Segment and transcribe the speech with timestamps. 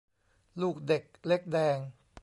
[0.61, 1.77] ลูกเด็กเล็กแดง